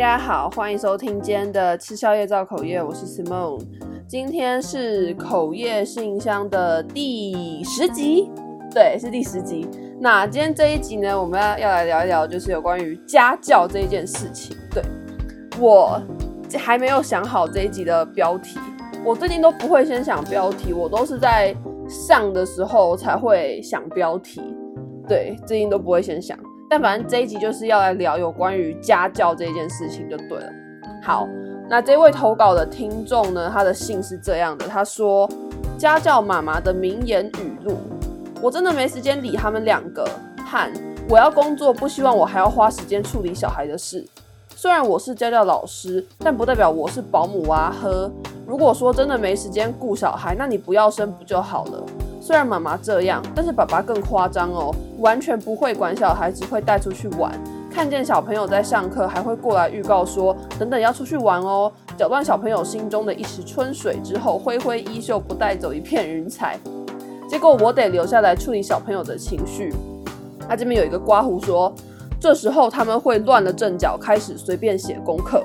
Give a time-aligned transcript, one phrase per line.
[0.00, 3.60] 大家好，欢迎收听今天的吃宵夜造口业，我是 Simone。
[4.08, 8.30] 今天是口业信箱的第十集，
[8.72, 9.68] 对，是第十集。
[10.00, 14.56] 那今天这一集呢，我们要要来聊一聊，就是有关于家教这一件事情。
[14.70, 14.82] 对，
[15.60, 16.00] 我
[16.58, 18.58] 还没有想好这一集的标题，
[19.04, 21.54] 我最近都不会先想标题，我都是在
[21.90, 24.40] 上的时候才会想标题。
[25.06, 26.38] 对，最近都不会先想。
[26.70, 30.52] 但反正这一集就是要来聊有关于家教这件事情就对了。
[31.02, 31.26] 好，
[31.68, 35.28] 那这位投稿的听众呢，他的信是这样的，他说
[35.76, 37.76] ：“家教妈妈的名言语录，
[38.40, 40.08] 我真的没时间理他们两个，
[40.46, 40.72] 和
[41.08, 44.06] 我要工作，不希望我还要花时间处理小孩的事。
[44.54, 47.74] 虽然我是家教老师，但不代表我是保姆啊。
[47.82, 48.08] 呵，
[48.46, 51.84] 如果说真的没时间顾小孩，那你不要生不就好了？”
[52.30, 57.32] 虽然妈妈这样，但是爸爸更夸张哦，完全不会管小孩，只会带出去玩。
[57.68, 66.56] 看见小朋友在上课，还会过来预告说：“等等要出去玩哦。”搅乱小朋友心中的一池春水之后，挥挥衣袖，不带走一片云彩。
[67.28, 69.74] 结果我得留下来处理小朋友的情绪。
[70.48, 71.74] 他这边有一个刮胡说，
[72.20, 75.42] 这时候他们会乱了阵脚，开始随便写功课。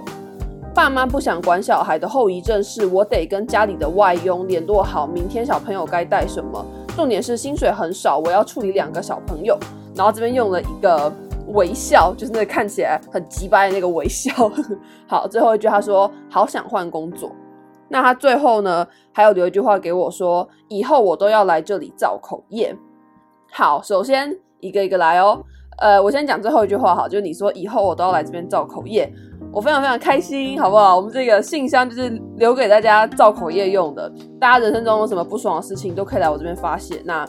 [0.75, 6.63] 爸妈不想管小孩的后遗症是，我得跟家里的外佣联络好，明天小朋友该带什么。
[6.97, 9.57] 重点是薪水很少，我要处理两个小朋友。
[9.95, 11.09] 然后这边用了一个
[11.53, 14.51] 微笑，就是那个看起来很鸡掰的那个微笑。
[15.07, 17.31] 好，最后一句他说好想换工作。
[17.87, 22.75] 那他最后呢，还有留一句话给我说，以后我都要来这里造口业。
[23.49, 25.41] 好，首先一个一个来哦。
[25.77, 29.09] 呃，我先讲最后一句话哈，就是你说以后我都要来这边造口业。
[29.55, 30.97] 我非常非常开心，好不好？
[30.97, 37.01] 我们这个信箱就是留给大家造口业用的，大家人生中有什么不爽的事情都可以来我这边发泄。
[37.05, 37.25] 那，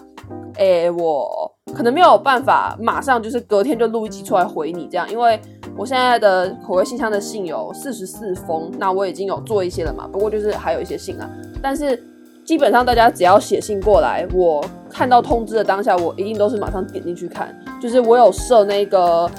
[0.57, 5.41] 诶，我可能没有办法马上就是隔天就录一集出来回你这样，因为
[5.77, 11.31] 我现在的口业信箱的信有四十四封，那我已经有做一些了嘛，不过就是还有一些信啊。
[11.63, 11.97] 但是
[12.45, 19.31] 基本上大家只要写信过来，我看到通知的当下，我一定都是马上点进去看，就是我有设那个。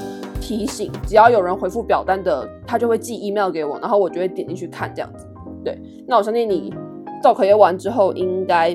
[0.42, 5.28] 提醒，只要有人回复表单的，他就会寄 email 给我，然后我就会点进去看这样子。
[5.64, 5.78] 对，
[6.08, 6.74] 那我相信你
[7.22, 8.70] 造口业完之后，应该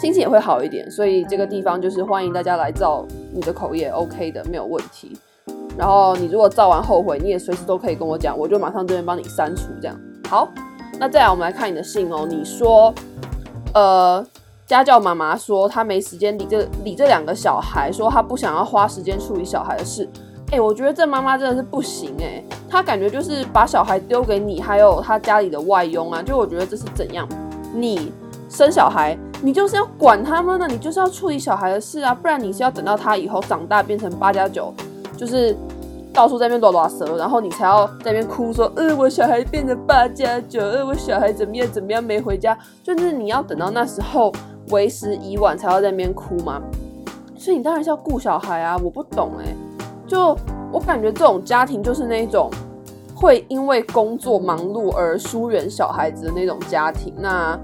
[0.00, 0.88] 心情也会好一点。
[0.90, 5.16] 所以这个地方就是欢迎大家来造你的口业，OK 的，没有问题。
[5.76, 10.00] 然后你如果造完后悔，你也随时都可以跟我讲，我就马上这边帮你删除这样。
[10.28, 10.48] 好，
[11.00, 12.24] 那再来我们来看你的信哦。
[12.28, 12.94] 你说，
[13.74, 14.24] 呃，
[14.66, 20.08] 家教妈妈说她没时间理这理这两个小孩，说她不想要花时间处理小孩的事。
[20.52, 27.28] 哎、我觉得这妈妈真的是不行哎、她感觉就是把小孩丢给你，还有她家里的外佣啊，就我觉得这是怎样？
[27.74, 28.12] 你
[28.48, 34.72] 生小孩，你就是要管他们呢，你就是要处理小孩的事啊，不然你是要等到他以后长大变成八加九，
[35.16, 35.56] 就是
[36.12, 44.32] 到处在那边拉拉舌，然后你才要在那边哭说，呃，我小孩变成八加九，呃，我小孩怎么样怎么样没回家，就是你要等到那时候
[44.70, 46.62] 为时已晚才要在那边哭吗？
[47.36, 49.53] 所以你当然是要顾小孩啊，我不懂哎、
[50.06, 50.36] 就
[50.72, 52.50] 我感觉，这种家庭就是那种
[53.14, 57.14] 会因为工作忙碌而疏远小孩子的那种家庭。
[57.16, 57.58] 那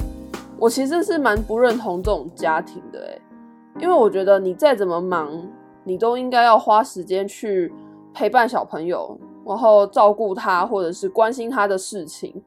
[0.58, 3.18] 我其实是蛮不认同这种家庭的，
[3.78, 5.30] 因为我觉得你再怎么忙，
[5.84, 7.72] 你都应该要花时间去
[8.14, 12.42] 陪伴小朋友，然后照顾他或者是关心他的事情。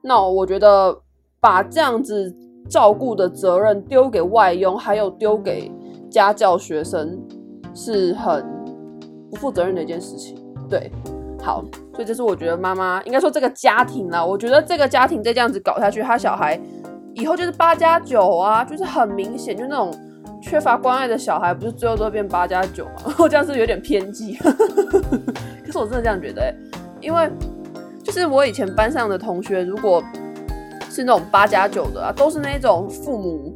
[0.00, 0.98] 那我觉得
[1.40, 2.34] 把这样子
[2.68, 5.70] 照顾的责任丢给外佣，还有丢给
[6.10, 7.20] 家教学生，
[7.74, 8.61] 是很。
[9.32, 10.36] 不负责任的一件事情，
[10.68, 10.92] 对，
[11.40, 16.60] 好，所以这是我觉得妈妈应该说这个家庭啦，我觉得这个家庭再这样子搞下去，他小孩
[17.14, 19.90] 以后就是八加九啊，就是很明显，就那种
[20.42, 23.14] 缺乏关爱的小孩，不是最后都会变八加九吗？
[23.18, 24.34] 我这样是有点偏激，
[25.64, 26.54] 可是我真的这样觉得、
[27.00, 27.30] 因为
[28.04, 30.02] 就是我以前班上的同学，如果
[30.90, 33.54] 是那种八加九的啊，都是那种父母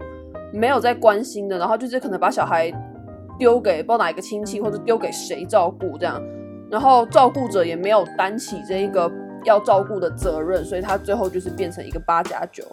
[0.54, 2.72] 没有在关心的，然后就是可能把小孩。
[3.38, 6.22] 丢给不知道哪一个亲戚，或者丢给谁照顾这样，
[6.70, 9.10] 然后照顾者也没有担起这一个
[9.44, 12.64] 要照顾的责任，所以他最后就是变成一个八加九。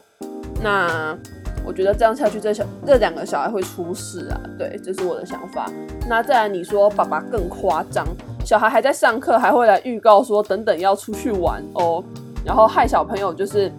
[0.62, 1.18] 那
[1.65, 4.39] 我觉得这样下去，这小这两个小孩会出事啊。
[4.57, 5.69] 对，这是我的想法。
[6.10, 8.06] 那再来你说爸爸更夸张，
[8.45, 12.04] 小孩还在上课，还会来预告说等等要出去玩哦，
[12.45, 13.71] 然后害小朋友就是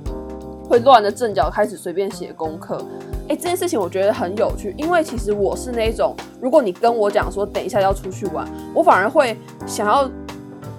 [0.69, 2.83] 会乱了阵脚，开始随便写功课。
[3.29, 9.37] 哎，这件事情我觉得很有趣，因为其实我是那种，如果你跟我讲说等一下要出去玩，我反而会
[9.67, 10.09] 想要，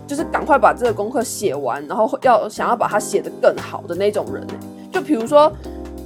[0.06, 4.46] 就是赶快把这个功课写完，然后要想要把它写得更好的那种人。
[4.92, 5.52] 就比如说，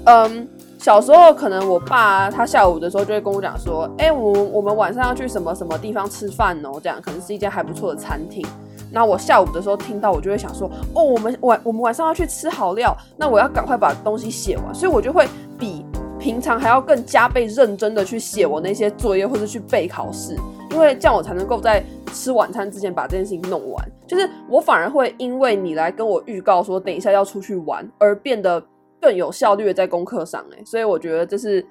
[0.05, 0.47] 嗯，
[0.79, 8.45] 小时候可能我爸他下午的时候就会跟我讲说，哎，我我们晚上要去什么什么地方吃饭哦，这样可能是一间还不错的餐厅。
[8.91, 15.27] 那我下午的时候听到，我就会想说，哦，我们晚我们晚上要去吃好料，那我要赶快把东西写完，所以我就会
[15.59, 15.85] 比
[16.19, 20.35] 平常还要更加倍认真的去写我那些作业或者去备考试，
[20.71, 23.91] 因为这样我才能够在吃晚餐之前把这件事情弄完。
[24.05, 28.61] 就是我反而会因为你来跟我预告说等一下要出去玩，而变得
[29.01, 31.65] 更有效率的在功课上，欸，所以我觉得这是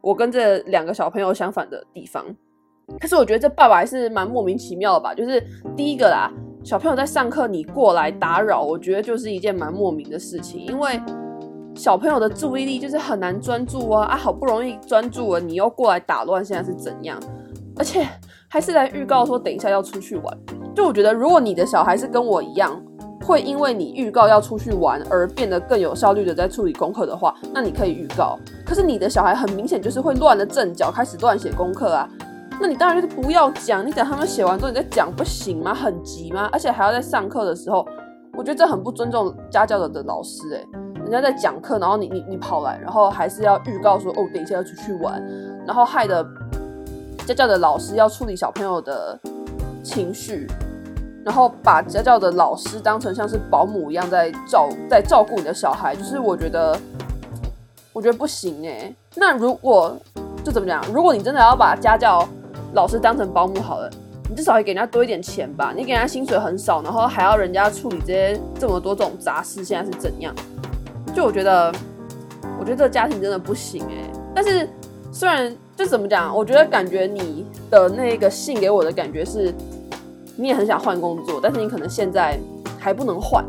[0.00, 2.24] 我跟这两个小朋友相反的地方。
[2.98, 5.42] 可是我觉得这爸爸还是蛮莫名其妙的吧，就是
[5.76, 6.28] 第一个啦，
[6.64, 11.00] 小朋友在上课你过来打扰，我觉得就是一件蛮莫名的事情，因为
[11.74, 17.18] 小朋友的注意力就是很难专注啊啊，好不容易专注了，你又过来打乱，现在是怎样？
[17.76, 18.06] 而且
[18.48, 20.38] 还是来预告说等一下要出去玩，
[20.74, 22.78] 就我觉得如果你的小孩是跟我一样，
[23.24, 28.38] 会因为你预告要出去玩而变得更有效率的在处理功课的话，那你可以预告。
[28.66, 32.08] 可是你的小孩很明显就是会乱了阵脚，开始乱写功课啊。
[32.60, 35.72] 那你当然就是不要讲，你等他们写完之后你再讲不行吗？
[35.72, 36.50] 很急吗？
[36.52, 37.86] 而且还要在上课的时候，
[38.36, 40.66] 我觉得这很不尊重家教的老师诶、
[41.12, 45.22] 人家在讲课，然后你你你跑来，然后还是要预告说哦，等一下要出去玩，
[45.66, 46.26] 然后害的
[47.26, 49.20] 家教的老师要处理小朋友的
[49.84, 50.46] 情绪，
[51.22, 56.74] 然后把家教的老师当成像是保姆一样在照在照顾你的小孩，就是我觉得
[57.92, 58.96] 我觉得不行诶、欸。
[59.14, 59.94] 那如果
[60.42, 60.82] 就怎么讲？
[60.94, 62.26] 如果你真的要把家教
[62.72, 63.90] 老师当成保姆好了，
[64.30, 65.74] 你至少也给人家多一点钱吧。
[65.76, 70.34] 你给人家薪水很少，然后还要人家处理这些这么多这种杂事，现在是怎样？
[71.14, 71.72] 就我觉得，
[72.58, 74.10] 我觉得这个家庭真的不行哎。
[74.34, 74.68] 但是
[75.12, 79.52] 虽然就怎么讲，我觉得感觉你的那个信给我的感觉是，
[80.36, 82.38] 你也很想换工作，但是你可能现在
[82.78, 83.44] 还不能换，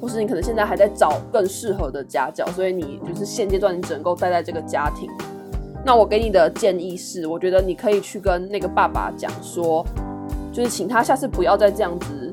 [0.00, 5.10] 或是你可能现在还在找更适合的家教，所以你就是现阶段你只能够待在这个家庭。
[5.86, 9.84] 那我给你的建议是，我觉得你可以去跟那个爸爸讲说，
[10.52, 12.32] 就是请他下次不要再这样子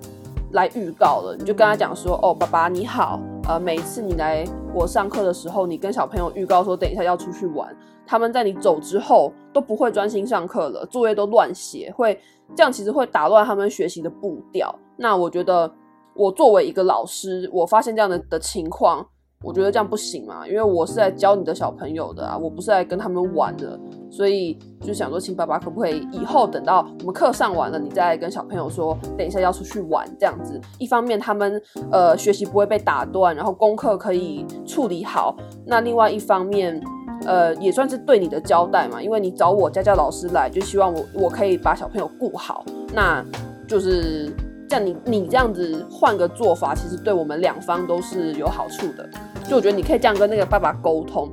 [0.54, 1.36] 来预告了。
[1.38, 7.76] 你就跟他讲说，哦，爸爸你好，呃，每一次你来我上课的时候，你跟小朋友预告说等一下要出去玩，
[8.06, 12.20] 他们在你走之后都不会专心上课了，作业都乱写，会
[12.56, 14.74] 这样其实会打乱他们学习的步调。
[14.98, 15.72] 那我觉得
[16.14, 19.06] 我作为一个老师，我发现这样的的情况。
[19.44, 23.80] 我觉得这样不行嘛，因为我是来教你的小朋友的啊，我不是来跟他们玩的，
[24.10, 30.62] 所以就想说，请爸爸可不可以以后等到我们课上完了，你再跟小朋友说，等一下要出去玩这样子。
[30.78, 31.60] 一方面他们
[31.92, 35.36] 呃学习不会被打断，然后功课可以处理好。
[35.66, 36.80] 那另外一方面，
[37.26, 42.64] 呃也算是对你的交代嘛，因为你找我家教老师来，就希望我我可以把小朋友顾好，
[42.94, 43.26] 那
[43.68, 44.32] 就是。
[44.72, 49.06] 像你你这样子换个做法，其实对我们两方都是有好处的。
[49.46, 51.30] 就我觉得你可以这样跟那个爸爸沟通，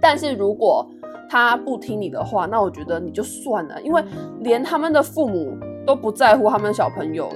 [0.00, 0.88] 但是如果
[1.28, 4.02] 他不听你的话，那我觉得你就算了，因为
[4.40, 5.54] 连他们的父母
[5.86, 7.34] 都不在乎他们小朋友了。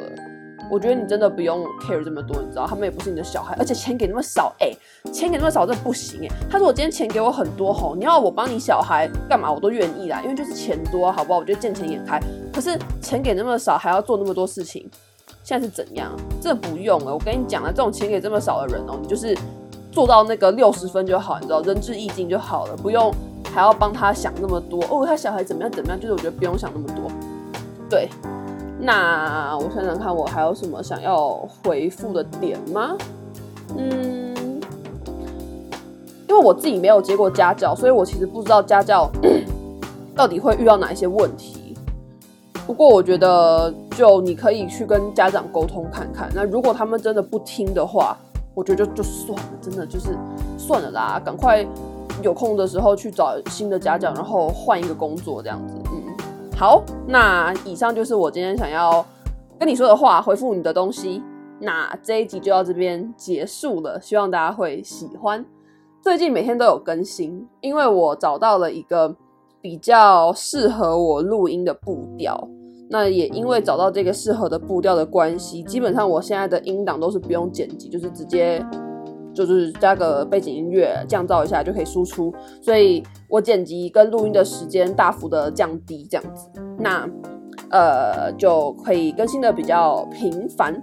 [0.71, 4.73] 我觉得你真的不用 care 这么多，你知道，他们也不是你的小孩，而且钱给那么少，哎、
[5.13, 6.29] 钱给那么少，这不行哎。
[6.51, 11.39] 他说我今天钱给我很多吼，你要我帮你小孩干嘛，我都愿意啦，因为就是钱多，好不好？
[11.39, 12.19] 我觉得见钱眼开。
[12.51, 14.91] 可是钱给那么少，还要做那么多事情。
[15.49, 16.15] 现在是怎样？
[16.43, 19.35] 这不用了，我跟你讲了，这种钱给这么少的人哦，你就是
[19.91, 23.11] 做到那个六十分就好，你知道，仁至义尽就好了，不用
[23.51, 25.07] 还要帮他想那么多哦。
[25.07, 25.99] 他小孩怎么样怎么样？
[25.99, 27.11] 就是我觉得不用想那么多。
[27.89, 28.11] 对，
[28.79, 31.31] 那我想想看，我还有什么想要
[31.65, 32.95] 回复的点吗？
[33.75, 34.61] 嗯，
[36.29, 39.11] 因为我自己没有接过家教，所以我其实不知道家教
[40.15, 41.68] 到底会遇到哪一些问题。
[42.69, 46.31] 不过我觉得，就你可以去跟家长沟通看看。
[46.35, 48.15] 那如果他们真的不听的话，
[48.55, 50.15] 我觉得就就算了，真的就是
[50.59, 51.19] 算了啦。
[51.25, 51.67] 赶快
[52.23, 55.75] 有空的时候去找新的家长，然后换一个工作这样子。
[55.87, 56.15] 嗯，
[56.59, 59.03] 好，那以上就是我今天想要
[59.59, 61.23] 跟你说的话，回复你的东西。
[61.59, 65.43] 那这一集就到这边结束了，希望大家会喜欢。
[66.03, 69.17] 最近每天都有更新，因为我找到了一个
[69.63, 72.47] 比较适合我录音的步调。
[72.91, 78.65] 那也因为找到这个适合的步调的关系，基本上我现在的音档都是不用剪辑，就是直接
[79.35, 87.09] 就是加个背景音乐降噪一下就可以输出，所以我剪辑跟录音的时间大幅的降低，这样子，那
[87.71, 90.75] 呃就可以更新的比较频繁。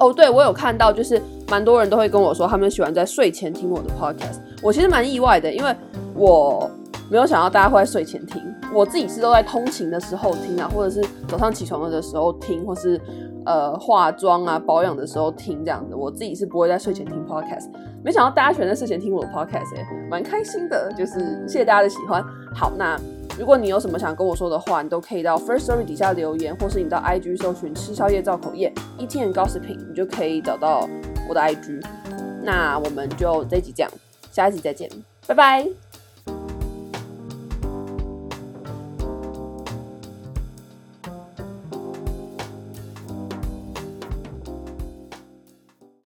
[0.00, 5.74] 哦，对，我有看到，就是蛮多人都会跟我说，他们喜欢在睡前听我的 podcast，我其实蛮意外的，因为
[6.14, 6.70] 我。
[7.10, 8.42] 没有想到大家会在睡前听，
[8.74, 13.00] 我自己是都在通勤的时候听啊，或者是早上起床的时候听，或是
[13.46, 15.94] 呃化妆啊保养的时候听这样子。
[15.94, 17.70] 我自己是不会在睡前听 podcast，
[18.04, 22.22] 没想到大家喜欢在睡前听我的 podcast，欸，蛮开心的，就是谢谢大家的喜欢。
[22.54, 22.98] 好，那
[23.38, 30.88] 如果你有什么想跟我说的话，你都可以到 First Story 底下留言，或是你到 IG 搜寻吃宵夜造口业 Eating and Gossiping，你就可以找到
[31.28, 31.84] 我的 IG。
[32.42, 33.90] 那我们就这一集这样，
[34.30, 34.90] 下一集再见，
[35.26, 35.83] 拜拜。